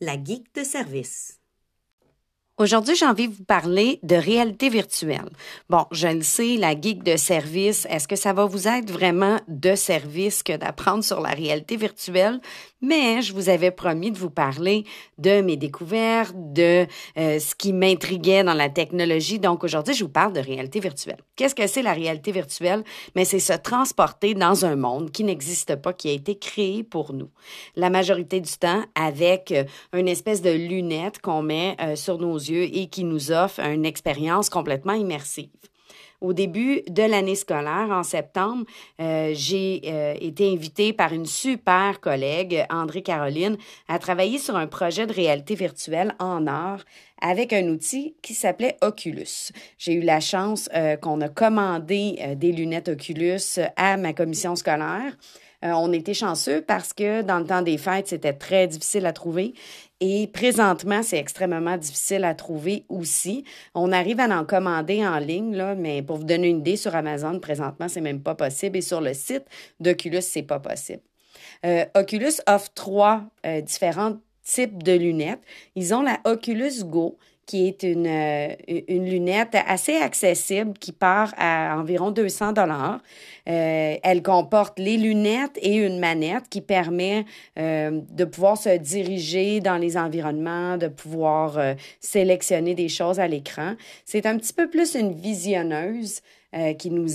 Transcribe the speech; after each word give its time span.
la 0.00 0.14
geek 0.14 0.54
de 0.54 0.64
service. 0.64 1.36
Aujourd'hui, 2.56 2.94
j'ai 2.94 3.06
envie 3.06 3.28
de 3.28 3.34
vous 3.34 3.44
parler 3.44 4.00
de 4.02 4.16
réalité 4.16 4.68
virtuelle. 4.68 5.30
Bon, 5.68 5.86
je 5.92 6.08
le 6.08 6.22
sais, 6.22 6.56
la 6.56 6.78
geek 6.78 7.02
de 7.02 7.16
service, 7.16 7.86
est-ce 7.88 8.08
que 8.08 8.16
ça 8.16 8.32
va 8.32 8.46
vous 8.46 8.66
être 8.66 8.90
vraiment 8.90 9.40
de 9.48 9.74
service 9.74 10.42
que 10.42 10.56
d'apprendre 10.56 11.04
sur 11.04 11.20
la 11.20 11.30
réalité 11.30 11.76
virtuelle? 11.76 12.40
Mais 12.82 13.20
je 13.20 13.32
vous 13.32 13.48
avais 13.48 13.70
promis 13.70 14.10
de 14.10 14.18
vous 14.18 14.30
parler 14.30 14.84
de 15.18 15.42
mes 15.42 15.56
découvertes, 15.56 16.34
de 16.36 16.86
euh, 17.18 17.38
ce 17.38 17.54
qui 17.54 17.72
m'intriguait 17.72 18.42
dans 18.42 18.54
la 18.54 18.70
technologie. 18.70 19.38
Donc 19.38 19.64
aujourd'hui, 19.64 19.94
je 19.94 20.04
vous 20.04 20.10
parle 20.10 20.32
de 20.32 20.40
réalité 20.40 20.80
virtuelle. 20.80 21.18
Qu'est-ce 21.36 21.54
que 21.54 21.66
c'est 21.66 21.82
la 21.82 21.92
réalité 21.92 22.32
virtuelle? 22.32 22.82
Mais 23.14 23.24
c'est 23.24 23.38
se 23.38 23.52
transporter 23.52 24.34
dans 24.34 24.64
un 24.64 24.76
monde 24.76 25.10
qui 25.10 25.24
n'existe 25.24 25.76
pas, 25.76 25.92
qui 25.92 26.08
a 26.08 26.12
été 26.12 26.38
créé 26.38 26.82
pour 26.82 27.12
nous. 27.12 27.28
La 27.76 27.90
majorité 27.90 28.40
du 28.40 28.52
temps 28.52 28.82
avec 28.94 29.52
euh, 29.52 29.64
une 29.92 30.08
espèce 30.08 30.40
de 30.40 30.50
lunette 30.50 31.20
qu'on 31.20 31.42
met 31.42 31.76
euh, 31.80 31.96
sur 31.96 32.18
nos 32.18 32.36
yeux 32.36 32.64
et 32.74 32.88
qui 32.88 33.04
nous 33.04 33.30
offre 33.30 33.60
une 33.60 33.84
expérience 33.84 34.48
complètement 34.48 34.94
immersive. 34.94 35.50
Au 36.20 36.34
début 36.34 36.82
de 36.86 37.02
l'année 37.02 37.34
scolaire, 37.34 37.88
en 37.90 38.02
septembre, 38.02 38.64
euh, 39.00 39.30
j'ai 39.32 39.80
euh, 39.86 40.14
été 40.20 40.52
invitée 40.52 40.92
par 40.92 41.14
une 41.14 41.24
super 41.24 41.98
collègue, 42.00 42.66
André 42.68 43.00
Caroline, 43.00 43.56
à 43.88 43.98
travailler 43.98 44.38
sur 44.38 44.54
un 44.54 44.66
projet 44.66 45.06
de 45.06 45.14
réalité 45.14 45.54
virtuelle 45.54 46.14
en 46.18 46.46
art 46.46 46.84
avec 47.22 47.54
un 47.54 47.66
outil 47.68 48.16
qui 48.22 48.34
s'appelait 48.34 48.76
Oculus. 48.82 49.50
J'ai 49.78 49.94
eu 49.94 50.02
la 50.02 50.20
chance 50.20 50.68
euh, 50.74 50.96
qu'on 50.96 51.22
a 51.22 51.30
commandé 51.30 52.36
des 52.36 52.52
lunettes 52.52 52.88
Oculus 52.88 53.60
à 53.76 53.96
ma 53.96 54.12
commission 54.12 54.56
scolaire. 54.56 55.16
On 55.62 55.92
était 55.92 56.14
chanceux 56.14 56.62
parce 56.62 56.92
que 56.92 57.22
dans 57.22 57.38
le 57.38 57.46
temps 57.46 57.62
des 57.62 57.78
fêtes, 57.78 58.08
c'était 58.08 58.32
très 58.32 58.66
difficile 58.66 59.06
à 59.06 59.12
trouver 59.12 59.54
et 60.00 60.28
présentement, 60.28 61.02
c'est 61.02 61.18
extrêmement 61.18 61.76
difficile 61.76 62.24
à 62.24 62.34
trouver 62.34 62.84
aussi. 62.88 63.44
On 63.74 63.92
arrive 63.92 64.18
à 64.18 64.28
en 64.28 64.46
commander 64.46 65.06
en 65.06 65.18
ligne, 65.18 65.54
là, 65.54 65.74
mais 65.74 66.00
pour 66.00 66.16
vous 66.16 66.24
donner 66.24 66.48
une 66.48 66.60
idée, 66.60 66.76
sur 66.76 66.94
Amazon, 66.94 67.38
présentement, 67.38 67.86
c'est 67.86 68.00
même 68.00 68.22
pas 68.22 68.34
possible. 68.34 68.78
Et 68.78 68.80
sur 68.80 69.02
le 69.02 69.12
site 69.12 69.44
d'Oculus, 69.78 70.22
c'est 70.22 70.42
pas 70.42 70.58
possible. 70.58 71.02
Euh, 71.66 71.84
Oculus 71.94 72.40
offre 72.46 72.70
trois 72.74 73.24
euh, 73.44 73.60
différents 73.60 74.16
types 74.42 74.82
de 74.82 74.92
lunettes. 74.92 75.42
Ils 75.76 75.92
ont 75.92 76.00
la 76.00 76.18
Oculus 76.24 76.82
Go, 76.84 77.18
qui 77.50 77.66
est 77.66 77.82
une, 77.82 78.06
euh, 78.06 78.54
une 78.86 79.10
lunette 79.10 79.56
assez 79.66 79.96
accessible 79.96 80.72
qui 80.78 80.92
part 80.92 81.34
à 81.36 81.76
environ 81.76 82.12
200 82.12 82.52
dollars. 82.52 83.00
Euh, 83.48 83.96
elle 84.04 84.22
comporte 84.22 84.78
les 84.78 84.96
lunettes 84.96 85.58
et 85.60 85.74
une 85.74 85.98
manette 85.98 86.44
qui 86.48 86.60
permet 86.60 87.24
euh, 87.58 88.02
de 88.08 88.24
pouvoir 88.24 88.56
se 88.56 88.76
diriger 88.78 89.58
dans 89.58 89.78
les 89.78 89.96
environnements, 89.96 90.76
de 90.76 90.86
pouvoir 90.86 91.58
sélectionner 91.98 92.76
des 92.76 92.88
choses 92.88 93.18
à 93.18 93.26
l'écran. 93.26 93.74
C'est 94.04 94.26
un 94.26 94.38
petit 94.38 94.52
peu 94.52 94.70
plus 94.70 94.94
une 94.94 95.12
visionneuse. 95.12 96.20
qui 96.78 96.90
nous 96.90 97.06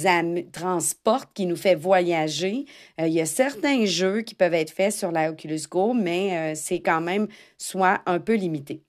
transporte, 0.53 1.29
qui 1.33 1.45
nous 1.45 1.57
fait 1.57 1.75
voyager. 1.75 2.63
il 2.97 3.13
y 3.13 3.19
a 3.19 3.25
certains 3.25 3.83
jeux 3.83 4.21
qui 4.21 4.33
peuvent 4.33 4.53
être 4.53 4.71
faits 4.71 4.93
sur 4.93 5.11
la 5.11 5.29
Oculus 5.29 5.67
Go, 5.69 5.93
mais 5.93 6.55
c'est 6.55 6.79
quand 6.79 7.01
même 7.01 7.27
soit 7.57 7.99
un 8.05 8.19
peu 8.19 8.35
limité. 8.35 8.81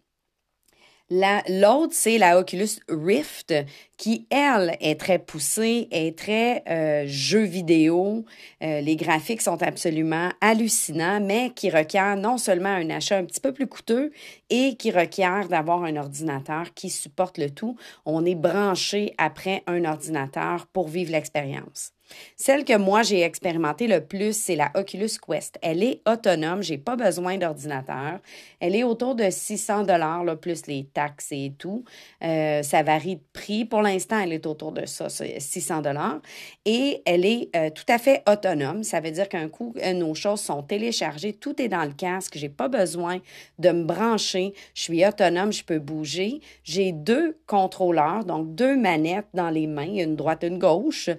L'autre, 1.09 1.93
c'est 1.93 2.19
la 2.19 2.37
Oculus 2.39 2.81
Rift, 2.89 3.55
qui, 3.97 4.27
elle, 4.29 4.77
est 4.81 4.99
très 4.99 5.21
poussée, 5.21 5.87
est 5.93 6.19
très 6.19 6.65
euh, 6.69 7.05
jeu 7.07 7.45
vidéo. 7.45 8.25
Euh, 8.63 8.81
les 8.81 8.97
graphiques 8.97 9.41
sont 9.41 9.63
absolument 9.63 10.31
hallucinants, 10.41 11.21
mais 11.21 11.51
qui 11.51 11.71
requiert 11.71 12.17
non 12.17 12.39
seulement 12.39 12.71
un 12.71 12.91
achat 12.91 13.19
un 13.19 13.25
petit 13.25 13.41
peu 13.41 13.53
plus 13.53 13.69
coûteux 13.69 14.11
et 14.51 14.75
qui 14.77 14.91
requiert 14.91 15.49
d'avoir 15.49 15.85
un 15.85 15.97
ordinateur 15.97 16.75
qui 16.75 16.91
supporte 16.91 17.39
le 17.39 17.51
tout. 17.51 17.77
On 18.05 18.25
est 18.25 18.35
branché 18.35 19.15
après 19.17 19.63
un 19.69 19.85
ordinateur 19.85 20.67
pour 20.67 20.89
vivre 20.89 21.13
l'expérience. 21.13 21.96
Celle 22.37 22.65
que 22.65 22.77
moi 22.77 23.03
j'ai 23.03 23.23
expérimentée 23.23 23.87
le 23.87 24.01
plus, 24.01 24.37
c'est 24.37 24.57
la 24.57 24.71
Oculus 24.75 25.11
Quest. 25.27 25.59
Elle 25.63 25.83
est 25.83 26.01
autonome, 26.09 26.63
j'ai 26.63 26.79
pas 26.79 26.97
besoin 26.97 27.37
d'ordinateur. 27.39 28.21
Elle 28.61 28.77
est 28.77 28.85
autour 28.85 29.15
de 29.15 29.29
600 29.29 29.85
dollars 29.85 30.25
plus 30.37 30.67
les 30.67 30.85
taxes 30.85 31.29
et 31.33 31.53
tout. 31.59 31.85
Euh, 32.23 32.63
ça 32.63 32.83
varie 32.83 33.17
de 33.17 33.23
prix. 33.33 33.65
Pour 33.65 33.83
l'instant, 33.83 34.19
elle 34.21 34.33
est 34.33 34.47
autour 34.47 34.73
de 34.73 34.87
ça, 34.87 35.09
600 35.09 35.83
dollars. 35.83 36.21
Et 36.65 37.03
elle 37.05 37.25
est 37.25 37.49
euh, 37.57 37.71
tout 37.71 37.85
à 37.89 37.99
fait 37.99 38.23
autonome. 38.29 38.83
Ça 38.83 39.01
veut 39.01 39.11
dire 39.11 39.29
qu'un 39.29 39.49
coup, 39.49 39.75
euh, 39.83 39.93
nos 39.93 40.15
choses 40.15 40.41
sont 40.41 40.63
téléchargées, 40.63 41.33
tout 41.33 41.61
est 41.61 41.69
dans 41.69 41.85
le 41.85 41.93
casque. 41.93 42.35
J'ai 42.37 42.49
pas 42.49 42.69
besoin 42.69 43.19
de 43.59 43.71
me 43.71 43.85
brancher. 43.85 44.53
Je 44.75 44.83
suis 44.83 45.07
autonome, 45.07 45.53
je 45.53 45.65
peux 45.65 45.79
bouger. 45.79 46.41
J'ai 46.65 46.93
deux 46.93 47.37
contrôleurs, 47.47 48.25
donc 48.25 48.55
deux 48.55 48.77
manettes 48.77 49.27
dans 49.35 49.51
les 49.51 49.67
mains, 49.67 49.95
une 49.95 50.17
droite, 50.17 50.43
une 50.43 50.59
gauche, 50.59 51.11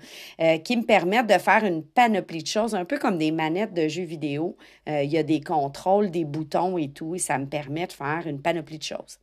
qui 0.63 0.76
me 0.77 0.83
permettent 0.85 1.27
de 1.27 1.37
faire 1.39 1.63
une 1.65 1.83
panoplie 1.83 2.43
de 2.43 2.47
choses, 2.47 2.75
un 2.75 2.85
peu 2.85 2.97
comme 2.97 3.17
des 3.17 3.31
manettes 3.31 3.73
de 3.73 3.87
jeux 3.87 4.03
vidéo. 4.03 4.57
Euh, 4.89 5.03
il 5.03 5.11
y 5.11 5.17
a 5.17 5.23
des 5.23 5.41
contrôles, 5.41 6.11
des 6.11 6.25
boutons 6.25 6.77
et 6.77 6.91
tout, 6.91 7.15
et 7.15 7.19
ça 7.19 7.37
me 7.37 7.47
permet 7.47 7.87
de 7.87 7.93
faire 7.93 8.23
une 8.25 8.41
panoplie 8.41 8.77
de 8.77 8.83
choses. 8.83 9.19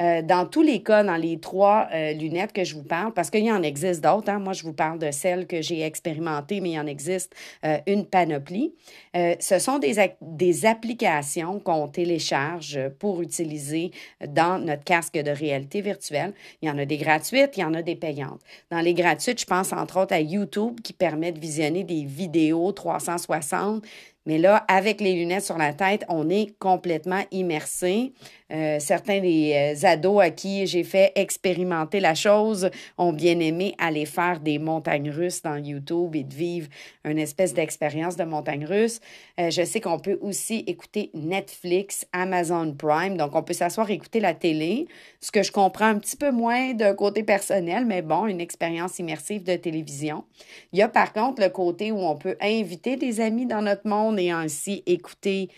Euh, 0.00 0.22
dans 0.22 0.46
tous 0.46 0.62
les 0.62 0.82
cas, 0.82 1.02
dans 1.02 1.16
les 1.16 1.38
trois 1.38 1.88
euh, 1.92 2.12
lunettes 2.12 2.52
que 2.52 2.64
je 2.64 2.74
vous 2.74 2.82
parle, 2.82 3.12
parce 3.14 3.30
qu'il 3.30 3.44
y 3.44 3.52
en 3.52 3.62
existe 3.62 4.02
d'autres, 4.02 4.30
hein, 4.30 4.38
moi 4.38 4.52
je 4.52 4.62
vous 4.62 4.72
parle 4.72 4.98
de 4.98 5.10
celles 5.10 5.46
que 5.46 5.62
j'ai 5.62 5.82
expérimentées, 5.82 6.60
mais 6.60 6.70
il 6.70 6.74
y 6.74 6.80
en 6.80 6.86
existe 6.86 7.34
euh, 7.64 7.78
une 7.86 8.04
panoplie. 8.06 8.74
ce 9.14 9.58
sont 9.58 9.78
des, 9.78 9.96
des 10.20 10.66
applications 10.66 11.60
qu'on 11.60 11.88
télécharge 11.88 12.78
pour 12.98 13.22
utiliser 13.22 13.90
dans 14.26 14.58
notre 14.58 14.84
casque 14.84 15.14
de 15.14 15.30
réalité 15.30 15.80
virtuelle. 15.80 16.34
Il 16.60 16.68
y 16.68 16.70
en 16.70 16.78
a 16.78 16.84
des 16.84 16.98
gratuites, 16.98 17.56
il 17.56 17.60
y 17.60 17.64
en 17.64 17.74
a 17.74 17.82
des 17.82 17.96
payantes. 17.96 18.40
Dans 18.70 18.80
les 18.80 18.94
gratuites, 18.94 19.40
je 19.40 19.46
pense 19.46 19.72
entre 19.72 20.00
autres 20.00 20.14
à 20.14 20.20
YouTube 20.20 20.80
qui 20.82 20.92
permet 20.92 21.32
de 21.32 21.40
visionner 21.40 21.84
des 21.84 22.04
vidéos 22.04 22.72
360 22.72 23.84
mais 24.26 24.38
là, 24.38 24.64
avec 24.68 25.00
les 25.00 25.14
lunettes 25.14 25.44
sur 25.44 25.56
la 25.56 25.72
tête, 25.72 26.04
on 26.08 26.28
est 26.28 26.58
complètement 26.58 27.22
immersé. 27.30 28.12
Euh, 28.52 28.78
certains 28.78 29.20
des 29.20 29.74
euh, 29.82 29.86
ados 29.88 30.22
à 30.22 30.30
qui 30.30 30.68
j'ai 30.68 30.84
fait 30.84 31.10
expérimenter 31.16 31.98
la 31.98 32.14
chose 32.14 32.70
ont 32.96 33.12
bien 33.12 33.40
aimé 33.40 33.74
aller 33.78 34.06
faire 34.06 34.38
des 34.38 34.60
montagnes 34.60 35.10
russes 35.10 35.42
dans 35.42 35.56
YouTube 35.56 36.14
et 36.14 36.22
de 36.22 36.32
vivre 36.32 36.68
une 37.04 37.18
espèce 37.18 37.54
d'expérience 37.54 38.16
de 38.16 38.22
montagne 38.22 38.64
russe. 38.64 39.00
Euh, 39.40 39.50
je 39.50 39.64
sais 39.64 39.80
qu'on 39.80 39.98
peut 39.98 40.18
aussi 40.20 40.62
écouter 40.68 41.10
Netflix, 41.12 42.06
Amazon 42.12 42.72
Prime, 42.72 43.16
donc 43.16 43.34
on 43.34 43.42
peut 43.42 43.52
s'asseoir 43.52 43.90
écouter 43.90 44.20
la 44.20 44.32
télé, 44.34 44.86
ce 45.20 45.32
que 45.32 45.42
je 45.42 45.50
comprends 45.50 45.86
un 45.86 45.98
petit 45.98 46.16
peu 46.16 46.30
moins 46.30 46.72
d'un 46.72 46.94
côté 46.94 47.24
personnel, 47.24 47.84
mais 47.84 48.02
bon, 48.02 48.26
une 48.26 48.40
expérience 48.40 49.00
immersive 49.00 49.42
de 49.42 49.56
télévision. 49.56 50.24
Il 50.72 50.78
y 50.78 50.82
a 50.82 50.88
par 50.88 51.12
contre 51.12 51.42
le 51.42 51.48
côté 51.48 51.90
où 51.90 51.98
on 51.98 52.14
peut 52.14 52.36
inviter 52.40 52.96
des 52.96 53.20
amis 53.20 53.46
dans 53.46 53.62
notre 53.62 53.88
monde 53.88 54.15
et 54.18 54.30
ainsi 54.30 54.82
écouter 54.86 55.48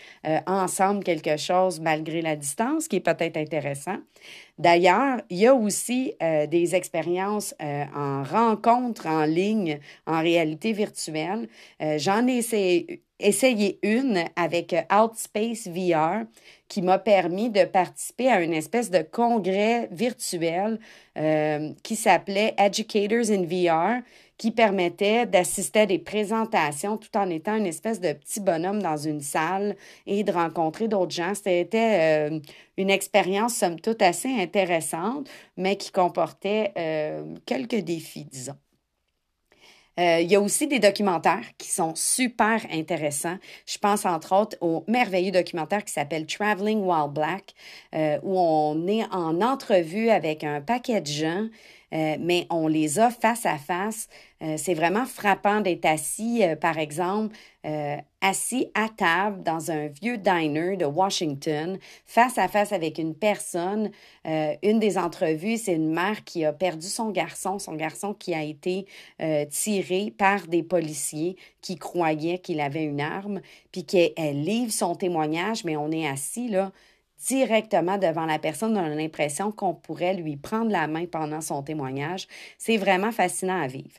ensemble 0.47 1.03
quelque 1.03 1.37
chose 1.37 1.79
malgré 1.79 2.21
la 2.21 2.35
distance 2.35 2.49
ce 2.79 2.89
qui 2.89 2.97
est 2.97 3.01
peut-être 3.01 3.37
intéressant. 3.37 3.97
D'ailleurs, 4.57 5.21
il 5.29 5.37
y 5.37 5.47
a 5.47 5.55
aussi 5.55 6.13
euh, 6.21 6.47
des 6.47 6.75
expériences 6.75 7.55
euh, 7.61 7.85
en 7.95 8.23
rencontre 8.23 9.07
en 9.07 9.23
ligne, 9.23 9.79
en 10.05 10.21
réalité 10.21 10.73
virtuelle. 10.73 11.47
Euh, 11.81 11.97
j'en 11.97 12.27
ai 12.27 12.41
essayé, 13.19 13.79
une 13.83 14.25
avec 14.35 14.75
Outspace 14.91 15.67
VR 15.67 16.25
qui 16.67 16.81
m'a 16.81 16.99
permis 16.99 17.49
de 17.49 17.63
participer 17.63 18.29
à 18.29 18.41
une 18.41 18.53
espèce 18.53 18.89
de 18.91 19.01
congrès 19.01 19.89
virtuel 19.91 20.79
qui 21.83 21.95
s'appelait 21.97 22.53
Educators 22.57 23.29
in 23.29 23.43
VR 23.43 24.01
qui 24.39 24.51
permettait 24.51 25.25
d'assister 25.25 25.81
à 25.81 25.85
des 25.85 25.99
présentations 25.99 26.97
tout 26.97 27.15
en 27.17 27.29
étant 27.29 27.57
une 27.57 27.67
espèce 27.67 27.99
de 27.99 28.13
petit 28.13 28.39
bonhomme 28.39 28.81
dans 28.81 28.95
une 28.95 29.19
salle 29.19 29.75
et 30.07 30.23
de 30.23 30.31
rencontrer 30.31 30.87
d'autres 30.87 31.11
gens. 31.11 31.33
C'était 31.35 32.29
euh, 32.31 32.39
une 32.77 32.89
expérience, 32.89 33.55
somme 33.55 33.81
toute, 33.81 34.01
assez 34.01 34.29
intéressante, 34.29 35.29
mais 35.57 35.75
qui 35.75 35.91
comportait 35.91 36.71
euh, 36.77 37.35
quelques 37.45 37.81
défis, 37.81 38.25
disons. 38.31 38.55
Euh, 39.99 40.21
il 40.21 40.31
y 40.31 40.35
a 40.37 40.39
aussi 40.39 40.67
des 40.67 40.79
documentaires 40.79 41.43
qui 41.57 41.67
sont 41.67 41.93
super 41.93 42.65
intéressants. 42.71 43.37
Je 43.65 43.77
pense 43.77 44.05
entre 44.05 44.33
autres 44.33 44.55
au 44.61 44.85
merveilleux 44.87 45.31
documentaire 45.31 45.83
qui 45.83 45.91
s'appelle 45.91 46.25
Traveling 46.25 46.79
While 46.79 47.11
Black, 47.11 47.53
où 48.23 48.39
on 48.39 48.87
est 48.87 49.03
en 49.11 49.41
entrevue 49.41 50.09
avec 50.09 50.45
un 50.45 50.61
paquet 50.61 51.01
de 51.01 51.07
gens 51.07 51.47
euh, 51.93 52.17
mais 52.19 52.45
on 52.49 52.67
les 52.67 52.99
a 52.99 53.09
face 53.09 53.45
à 53.45 53.57
face. 53.57 54.07
Euh, 54.41 54.55
c'est 54.57 54.73
vraiment 54.73 55.05
frappant 55.05 55.59
d'être 55.61 55.85
assis, 55.85 56.43
euh, 56.43 56.55
par 56.55 56.77
exemple, 56.77 57.35
assis 58.21 58.71
à 58.73 58.87
table 58.87 59.43
dans 59.43 59.69
un 59.69 59.87
vieux 59.87 60.17
diner 60.17 60.77
de 60.77 60.85
Washington, 60.85 61.77
face 62.05 62.37
à 62.37 62.47
face 62.47 62.71
avec 62.71 62.97
une 62.97 63.13
personne. 63.13 63.91
une 64.25 64.79
des 64.79 64.97
entrevues, 64.97 65.57
c'est 65.57 65.73
une 65.73 65.91
mère 65.91 66.23
qui 66.23 66.45
a 66.45 66.53
perdu 66.53 66.87
son 66.87 67.09
garçon, 67.09 67.59
son 67.59 67.73
garçon 67.75 68.13
qui 68.13 68.33
a 68.33 68.43
été 68.43 68.85
tiré 69.49 70.13
par 70.17 70.47
des 70.47 70.63
policiers 70.63 71.35
qui 71.61 71.75
croyaient 71.75 72.39
qu'il 72.39 72.61
avait 72.61 72.85
une 72.85 73.01
arme, 73.01 73.41
puis 73.73 73.83
qu'elle 73.83 74.41
livre 74.41 74.71
son 74.71 74.95
témoignage, 74.95 75.65
mais 75.65 75.75
on 75.75 75.91
est 75.91 76.07
assis 76.07 76.47
là 76.47 76.71
directement 77.27 77.97
devant 77.97 78.25
la 78.25 78.39
personne. 78.39 78.77
On 78.77 78.83
a 78.83 78.89
l'impression 78.89 79.51
qu'on 79.51 79.73
pourrait 79.73 80.13
lui 80.13 80.37
prendre 80.37 80.71
la 80.71 80.87
main 80.87 81.05
pendant 81.05 81.41
son 81.41 81.63
témoignage. 81.63 82.27
C'est 82.57 82.77
vraiment 82.77 83.11
fascinant 83.11 83.61
à 83.61 83.67
vivre. 83.67 83.91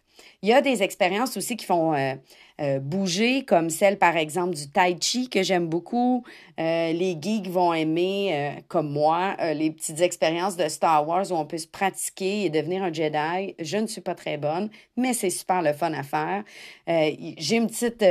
Il 0.43 0.49
y 0.49 0.55
a 0.55 0.63
des 0.63 0.83
expériences 0.83 1.37
aussi 1.37 1.55
qui 1.57 1.67
font 1.67 1.93
euh, 1.93 2.15
euh, 2.63 2.79
bouger, 2.79 3.45
comme 3.45 3.69
celle, 3.69 3.99
par 3.99 4.17
exemple, 4.17 4.55
du 4.55 4.71
Tai 4.71 4.97
Chi 4.99 5.29
que 5.29 5.43
j'aime 5.43 5.67
beaucoup. 5.67 6.25
Euh, 6.59 6.93
les 6.93 7.19
geeks 7.21 7.49
vont 7.49 7.75
aimer, 7.75 8.55
comme 8.69 8.91
moi, 8.91 9.37
les 9.55 9.71
petites 9.71 10.01
expériences 10.01 10.57
de 10.57 10.69
Star 10.69 11.07
Wars 11.07 11.31
où 11.31 11.35
on 11.35 11.45
peut 11.45 11.59
se 11.59 11.67
pratiquer 11.67 12.45
et 12.45 12.51
devenir 12.51 12.83
un 12.83 12.93
Jedi. 12.93 13.55
Je 13.59 13.77
ne 13.77 13.87
suis 13.87 14.01
pas 14.01 14.15
très 14.15 14.39
bonne, 14.39 14.71
mais 14.97 15.13
c'est 15.13 15.31
super 15.31 15.63
le 15.63 15.73
fun 15.73 15.93
à 15.93 16.03
faire. 16.03 16.45
j'ai 16.87 17.57
une 17.57 17.67
petite 17.67 18.05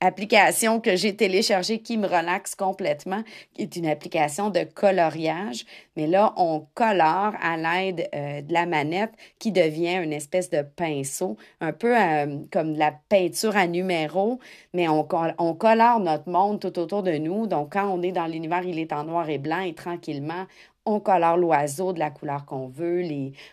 application 0.00 0.80
que 0.80 0.96
j'ai 0.96 1.14
téléchargée 1.14 1.80
qui 1.80 1.96
me 1.96 2.06
relaxe 2.06 2.54
complètement, 2.54 3.22
qui 3.54 3.62
est 3.62 3.76
une 3.76 3.86
application 3.86 4.50
de 4.50 4.64
coloriage. 4.64 5.64
Mais 5.96 6.06
là, 6.06 6.34
on 6.36 6.66
colore 6.74 7.32
à 7.40 7.56
l'aide 7.56 8.08
de 8.12 8.52
la 8.52 8.66
manette 8.66 9.12
qui 9.38 9.52
devient 9.52 10.00
une 10.02 10.12
espèce 10.12 10.50
de 10.50 10.62
pinceau 10.62 11.29
un 11.60 11.72
peu 11.72 11.96
euh, 11.96 12.38
comme 12.50 12.74
la 12.74 12.92
peinture 13.08 13.56
à 13.56 13.66
numéro, 13.66 14.38
mais 14.74 14.88
on, 14.88 15.04
colore 15.04 16.00
notre 16.00 16.28
monde 16.28 16.60
tout 16.60 16.78
autour 16.78 17.02
de 17.02 17.12
nous. 17.12 17.46
Donc, 17.46 17.72
quand 17.72 17.88
on 17.88 18.02
est 18.02 18.12
dans 18.12 18.26
l'univers, 18.26 18.62
il 18.62 18.78
est 18.78 18.92
en 18.92 19.04
noir 19.04 19.28
et 19.28 19.38
blanc 19.38 19.60
et 19.60 19.74
tranquillement, 19.74 20.46
on 20.86 21.00
colore 21.00 21.36
l'oiseau 21.36 21.92
de 21.92 21.98
la 21.98 22.10
couleur 22.10 22.46
qu'on 22.46 22.68
veut, 22.68 23.02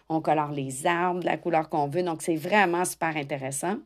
on 0.09 0.21
colore 0.21 0.51
les 0.51 0.85
arbres 0.87 1.19
de 1.19 1.25
la 1.25 1.37
couleur 1.37 1.69
qu'on 1.69 1.87
veut. 1.87 2.03
Donc, 2.03 2.21
c'est 2.21 2.35
vraiment 2.35 2.85
super 2.85 3.15
intéressant. 3.15 3.77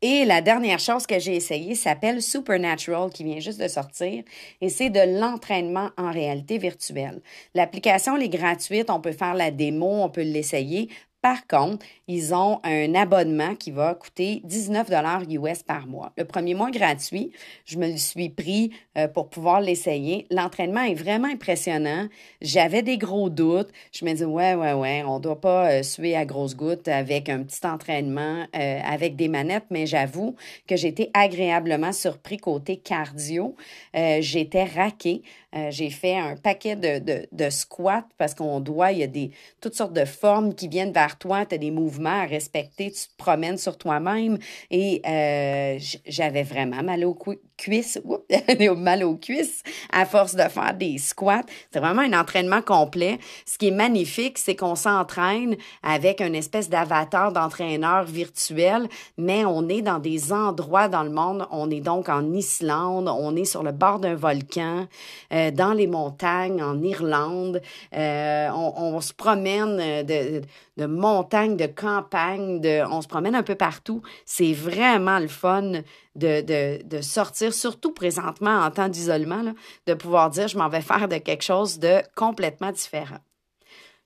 Et 0.00 0.24
la 0.24 0.40
dernière 0.40 0.78
chose 0.78 1.06
que 1.06 1.18
j'ai 1.18 1.36
essayé 1.36 1.74
s'appelle 1.74 2.22
Supernatural, 2.22 3.10
qui 3.10 3.24
vient 3.24 3.40
juste 3.40 3.60
de 3.60 3.68
sortir, 3.68 4.22
et 4.60 4.68
c'est 4.68 4.90
de 4.90 5.20
l'entraînement 5.20 5.90
en 5.96 6.10
réalité 6.10 6.58
virtuelle. 6.58 7.20
L'application, 7.54 8.16
est 8.16 8.28
gratuite, 8.28 8.90
on 8.90 9.00
peut 9.00 9.12
faire 9.12 9.34
la 9.34 9.50
démo, 9.50 10.02
on 10.02 10.08
peut 10.08 10.22
l'essayer. 10.22 10.88
Par 11.22 11.46
contre, 11.46 11.86
ils 12.08 12.34
ont 12.34 12.58
un 12.64 12.96
abonnement 12.96 13.54
qui 13.54 13.70
va 13.70 13.94
coûter 13.94 14.40
19 14.42 14.90
dollars 14.90 15.22
US 15.30 15.62
par 15.62 15.86
mois. 15.86 16.12
Le 16.18 16.24
premier 16.24 16.54
mois 16.54 16.72
gratuit, 16.72 17.30
je 17.64 17.78
me 17.78 17.92
le 17.92 17.96
suis 17.96 18.28
pris 18.28 18.72
euh, 18.98 19.06
pour 19.06 19.30
pouvoir 19.30 19.60
l'essayer. 19.60 20.26
L'entraînement 20.32 20.82
est 20.82 20.94
vraiment 20.94 21.28
impressionnant. 21.28 22.08
J'avais 22.40 22.82
des 22.82 22.98
gros 22.98 23.30
doutes. 23.30 23.70
Je 23.92 24.04
me 24.04 24.12
dis 24.14 24.24
ouais 24.24 24.54
ouais 24.54 24.72
ouais, 24.72 25.04
on 25.06 25.20
doit 25.20 25.40
pas 25.40 25.70
euh, 25.70 25.82
suer 25.84 26.16
à 26.16 26.24
grosses 26.24 26.56
gouttes 26.56 26.88
avec 26.88 27.28
un 27.28 27.44
petit 27.44 27.64
entraînement 27.64 28.44
euh, 28.56 28.80
avec 28.84 29.14
des 29.14 29.28
manettes, 29.28 29.66
mais 29.70 29.86
j'avoue 29.86 30.34
que 30.66 30.74
j'étais 30.74 31.12
agréablement 31.14 31.92
surpris 31.92 32.36
côté 32.36 32.78
cardio. 32.78 33.54
j'étais 33.94 34.64
raqué. 34.64 35.22
j'ai 35.68 35.90
fait 35.90 36.18
un 36.18 36.34
paquet 36.36 36.74
de, 36.74 36.98
de, 36.98 37.28
de 37.30 37.50
squats 37.50 38.08
parce 38.18 38.34
qu'on 38.34 38.58
doit, 38.58 38.90
il 38.90 38.98
y 38.98 39.02
a 39.04 39.06
des 39.06 39.30
toutes 39.60 39.74
sortes 39.74 39.92
de 39.92 40.04
formes 40.04 40.54
qui 40.54 40.66
viennent 40.66 40.92
vers 40.92 41.11
toi, 41.16 41.46
tu 41.46 41.54
as 41.54 41.58
des 41.58 41.70
mouvements 41.70 42.22
à 42.22 42.26
respecter, 42.26 42.90
tu 42.90 43.08
te 43.08 43.16
promènes 43.16 43.58
sur 43.58 43.78
toi-même 43.78 44.38
et 44.70 45.02
euh, 45.06 45.78
j'avais 46.06 46.42
vraiment 46.42 46.82
mal 46.82 47.04
aux 47.04 47.16
cuisses, 47.56 48.00
mal 48.76 49.04
aux 49.04 49.16
cuisses 49.16 49.62
à 49.92 50.04
force 50.04 50.34
de 50.34 50.42
faire 50.42 50.74
des 50.74 50.98
squats. 50.98 51.44
C'est 51.70 51.80
vraiment 51.80 52.02
un 52.02 52.18
entraînement 52.18 52.62
complet. 52.62 53.18
Ce 53.46 53.58
qui 53.58 53.68
est 53.68 53.72
magnifique, 53.72 54.38
c'est 54.38 54.56
qu'on 54.56 54.74
s'entraîne 54.74 55.56
avec 55.82 56.20
une 56.20 56.34
espèce 56.34 56.68
d'avatar 56.68 57.32
d'entraîneur 57.32 58.04
virtuel, 58.04 58.88
mais 59.16 59.44
on 59.44 59.68
est 59.68 59.82
dans 59.82 59.98
des 59.98 60.32
endroits 60.32 60.88
dans 60.88 61.02
le 61.02 61.10
monde. 61.10 61.46
On 61.50 61.70
est 61.70 61.80
donc 61.80 62.08
en 62.08 62.32
Islande, 62.32 63.08
on 63.08 63.36
est 63.36 63.44
sur 63.44 63.62
le 63.62 63.72
bord 63.72 63.98
d'un 63.98 64.14
volcan, 64.14 64.86
euh, 65.32 65.50
dans 65.50 65.72
les 65.72 65.86
montagnes, 65.86 66.62
en 66.62 66.82
Irlande. 66.82 67.60
Euh, 67.94 68.48
on, 68.54 68.72
on, 68.76 69.00
se 69.00 69.12
promène 69.12 70.04
de, 70.04 70.42
de 70.76 70.86
montagnes, 70.86 71.56
de 71.56 71.66
campagnes, 71.66 72.60
de, 72.60 72.82
on 72.90 73.02
se 73.02 73.08
promène 73.08 73.34
un 73.34 73.42
peu 73.42 73.54
partout. 73.54 74.02
C'est 74.24 74.52
vraiment 74.52 75.18
le 75.18 75.28
fun 75.28 75.82
de, 76.14 76.40
de, 76.40 76.82
de 76.82 77.00
sortir, 77.00 77.52
surtout 77.52 77.92
présentement 77.92 78.60
en 78.60 78.70
temps 78.70 78.88
d'isolement, 78.88 79.42
de 79.86 79.94
pouvoir 79.94 80.30
dire 80.30 80.48
je 80.48 80.58
m'en 80.58 80.68
vais 80.68 80.80
faire 80.80 81.08
de 81.08 81.18
quelque 81.18 81.44
chose 81.44 81.78
de 81.78 82.02
complètement 82.14 82.72
différent. 82.72 83.18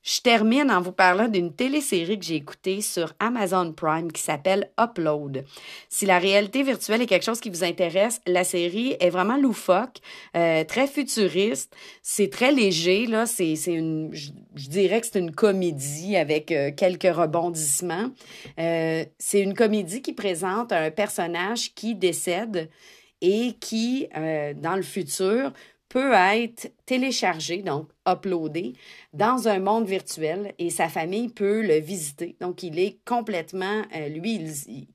Je 0.07 0.21
termine 0.21 0.71
en 0.71 0.81
vous 0.81 0.93
parlant 0.93 1.27
d'une 1.27 1.53
télésérie 1.53 2.17
que 2.17 2.25
j'ai 2.25 2.37
écoutée 2.37 2.81
sur 2.81 3.13
Amazon 3.19 3.73
Prime 3.73 4.13
qui 4.13 4.23
s'appelle 4.23 4.71
Upload. 4.81 5.45
Si 5.89 6.07
la 6.07 6.21
réalité 6.21 6.63
virtuelle 6.63 7.03
est 7.03 7.07
quelque 7.07 7.25
chose 7.25 7.41
qui 7.41 7.51
vous 7.51 7.65
intéresse, 7.65 8.21
la 8.25 8.45
série 8.45 8.97
est 9.01 9.11
vraiment 9.11 9.37
loufoque, 9.37 9.99
euh, 10.37 10.63
très 10.63 10.87
futuriste, 10.87 11.75
c'est 12.03 12.31
très 12.31 12.53
léger 12.53 13.07
là, 13.07 13.27
c'est 13.27 13.57
une 13.67 14.11
je, 14.13 14.31
dirais 14.69 15.01
que 15.01 15.09
c'est 15.09 15.19
une 15.19 15.35
comédie 15.35 16.15
avec 16.15 16.53
euh, 16.53 16.71
quelques 16.71 17.13
rebondissements. 17.13 18.13
Euh, 18.61 19.05
c'est 19.19 19.41
une 19.41 19.55
comédie 19.55 20.03
qui 20.03 20.13
présente 20.13 20.71
un 20.71 20.93
personnage 20.93 21.75
qui 21.75 21.97
décède 21.97 22.71
et 23.23 23.55
qui 23.59 24.09
dans 24.15 24.77
le 24.77 24.83
futur 24.83 25.53
peut 25.89 26.13
être 26.13 26.73
téléchargé, 26.85 27.63
donc 27.63 27.89
uploadé, 28.07 28.75
dans 29.13 29.49
un 29.49 29.59
monde 29.59 29.87
virtuel 29.87 30.55
et 30.59 30.71
sa 30.71 30.89
famille 30.89 31.29
peut 31.29 31.63
le 31.63 31.79
visiter. 31.79 32.37
Donc, 32.41 32.63
il 32.63 32.79
est 32.79 32.99
complètement, 33.05 33.83
euh, 33.95 34.09
lui, 34.09 34.35
il, 34.35 34.89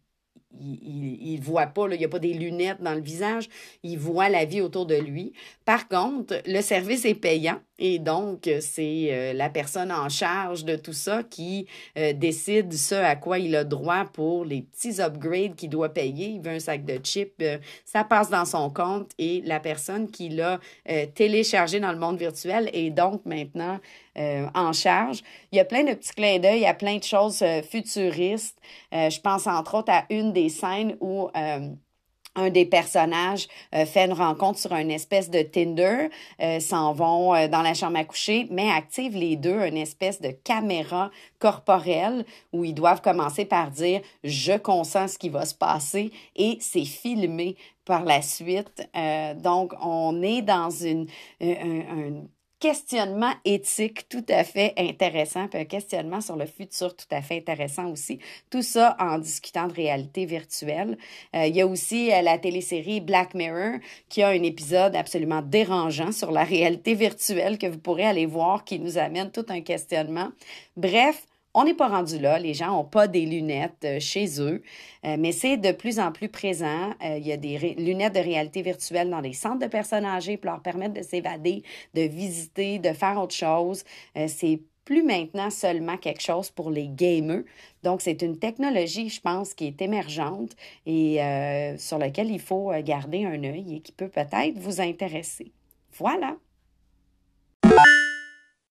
il, 0.59 1.17
il, 1.21 1.41
voit 1.41 1.67
pas, 1.67 1.87
il 1.91 1.97
n'y 1.97 2.05
a 2.05 2.09
pas 2.09 2.19
des 2.19 2.33
lunettes 2.33 2.81
dans 2.81 2.93
le 2.93 3.01
visage, 3.01 3.49
il 3.83 3.97
voit 3.97 4.29
la 4.29 4.45
vie 4.45 4.61
autour 4.61 4.85
de 4.85 4.95
lui. 4.95 5.33
Par 5.65 5.87
contre, 5.87 6.41
le 6.45 6.61
service 6.61 7.05
est 7.05 7.15
payant 7.15 7.59
et 7.79 7.97
donc 7.97 8.49
c'est 8.59 9.07
euh, 9.09 9.33
la 9.33 9.49
personne 9.49 9.91
en 9.91 10.07
charge 10.07 10.65
de 10.65 10.75
tout 10.75 10.93
ça 10.93 11.23
qui 11.23 11.65
euh, 11.97 12.13
décide 12.13 12.73
ce 12.73 12.95
à 12.95 13.15
quoi 13.15 13.39
il 13.39 13.55
a 13.55 13.63
droit 13.63 14.05
pour 14.05 14.45
les 14.45 14.61
petits 14.61 15.01
upgrades 15.01 15.55
qu'il 15.55 15.69
doit 15.69 15.89
payer. 15.89 16.27
Il 16.27 16.41
veut 16.41 16.51
un 16.51 16.59
sac 16.59 16.85
de 16.85 16.99
chips, 17.03 17.33
euh, 17.41 17.57
ça 17.85 18.03
passe 18.03 18.29
dans 18.29 18.45
son 18.45 18.69
compte 18.69 19.11
et 19.17 19.41
la 19.45 19.59
personne 19.59 20.09
qui 20.09 20.29
l'a 20.29 20.59
téléchargé 21.15 21.79
dans 21.79 21.91
le 21.91 21.97
monde 21.97 22.17
virtuel 22.17 22.69
est 22.73 22.89
donc 22.89 23.25
maintenant 23.25 23.79
en 24.17 24.73
charge. 24.73 25.21
Il 25.51 25.57
y 25.57 25.59
a 25.59 25.65
plein 25.65 25.83
de 25.83 25.93
petits 25.93 26.13
clins 26.13 26.39
d'œil, 26.39 26.59
il 26.59 26.63
y 26.63 26.65
a 26.65 26.73
plein 26.73 26.97
de 26.97 27.03
choses 27.03 27.43
futuristes. 27.69 28.57
je 28.91 29.19
pense 29.21 29.47
entre 29.47 29.75
autres 29.75 29.91
à 29.91 30.05
une 30.09 30.33
des 30.33 30.49
scènes 30.49 30.97
où 30.99 31.29
euh, 31.35 31.69
un 32.33 32.49
des 32.49 32.65
personnages 32.65 33.49
euh, 33.75 33.85
fait 33.85 34.05
une 34.05 34.13
rencontre 34.13 34.57
sur 34.57 34.73
une 34.73 34.89
espèce 34.89 35.29
de 35.29 35.41
Tinder, 35.41 36.07
euh, 36.41 36.61
s'en 36.61 36.93
vont 36.93 37.31
dans 37.49 37.61
la 37.61 37.73
chambre 37.73 37.97
à 37.97 38.05
coucher, 38.05 38.47
mais 38.49 38.69
activent 38.69 39.17
les 39.17 39.35
deux 39.35 39.65
une 39.65 39.75
espèce 39.75 40.21
de 40.21 40.31
caméra 40.31 41.11
corporelle 41.39 42.25
où 42.53 42.63
ils 42.63 42.73
doivent 42.73 43.01
commencer 43.01 43.43
par 43.43 43.69
dire 43.69 43.99
je 44.23 44.57
consens 44.57 45.13
ce 45.13 45.17
qui 45.17 45.27
va 45.27 45.45
se 45.45 45.55
passer 45.55 46.11
et 46.37 46.57
c'est 46.61 46.85
filmé 46.85 47.57
par 47.83 48.05
la 48.05 48.21
suite. 48.21 48.87
donc 49.43 49.73
on 49.81 50.21
est 50.21 50.41
dans 50.41 50.69
une, 50.69 51.07
une 51.41 52.29
questionnement 52.61 53.33
éthique 53.43 54.07
tout 54.07 54.23
à 54.29 54.43
fait 54.43 54.73
intéressant, 54.77 55.47
puis 55.47 55.59
un 55.59 55.65
questionnement 55.65 56.21
sur 56.21 56.35
le 56.35 56.45
futur 56.45 56.95
tout 56.95 57.07
à 57.09 57.21
fait 57.21 57.37
intéressant 57.37 57.87
aussi. 57.87 58.19
Tout 58.51 58.61
ça 58.61 58.95
en 58.99 59.17
discutant 59.17 59.67
de 59.67 59.73
réalité 59.73 60.25
virtuelle. 60.25 60.97
Euh, 61.35 61.47
il 61.47 61.55
y 61.55 61.61
a 61.61 61.67
aussi 61.67 62.13
euh, 62.13 62.21
la 62.21 62.37
télésérie 62.37 63.01
Black 63.01 63.33
Mirror 63.33 63.79
qui 64.09 64.21
a 64.21 64.29
un 64.29 64.43
épisode 64.43 64.95
absolument 64.95 65.41
dérangeant 65.41 66.11
sur 66.11 66.31
la 66.31 66.43
réalité 66.43 66.93
virtuelle 66.93 67.57
que 67.57 67.65
vous 67.65 67.79
pourrez 67.79 68.05
aller 68.05 68.27
voir 68.27 68.63
qui 68.63 68.79
nous 68.79 68.99
amène 68.99 69.31
tout 69.31 69.45
un 69.49 69.61
questionnement. 69.61 70.29
Bref, 70.77 71.25
on 71.53 71.63
n'est 71.63 71.73
pas 71.73 71.87
rendu 71.87 72.19
là, 72.19 72.39
les 72.39 72.53
gens 72.53 72.71
n'ont 72.71 72.85
pas 72.85 73.07
des 73.07 73.25
lunettes 73.25 73.83
euh, 73.83 73.99
chez 73.99 74.41
eux, 74.41 74.61
euh, 75.05 75.17
mais 75.19 75.31
c'est 75.31 75.57
de 75.57 75.71
plus 75.71 75.99
en 75.99 76.11
plus 76.11 76.29
présent. 76.29 76.91
Euh, 77.03 77.17
il 77.17 77.27
y 77.27 77.31
a 77.31 77.37
des 77.37 77.75
lunettes 77.77 78.15
de 78.15 78.19
réalité 78.19 78.61
virtuelle 78.61 79.09
dans 79.09 79.19
les 79.19 79.33
centres 79.33 79.59
de 79.59 79.67
personnes 79.67 80.05
âgées 80.05 80.37
pour 80.37 80.51
leur 80.51 80.61
permettre 80.61 80.93
de 80.93 81.01
s'évader, 81.01 81.63
de 81.93 82.01
visiter, 82.01 82.79
de 82.79 82.93
faire 82.93 83.21
autre 83.21 83.35
chose. 83.35 83.83
c'est 84.27 84.61
plus 84.85 85.03
maintenant 85.03 85.49
seulement 85.49 85.97
quelque 85.97 86.21
chose 86.21 86.49
pour 86.49 86.71
les 86.71 86.87
gamers. 86.87 87.43
Donc, 87.83 88.01
c'est 88.01 88.21
une 88.21 88.37
technologie, 88.37 89.09
je 89.09 89.21
pense, 89.21 89.53
qui 89.53 89.67
est 89.67 89.81
émergente 89.81 90.55
et 90.85 91.19
sur 91.77 91.97
laquelle 91.97 92.31
il 92.31 92.39
faut 92.39 92.71
garder 92.83 93.25
un 93.25 93.43
œil 93.43 93.75
et 93.75 93.79
qui 93.81 93.91
peut 93.91 94.09
peut-être 94.09 94.57
vous 94.57 94.81
intéresser. 94.81 95.51
Voilà. 95.93 96.35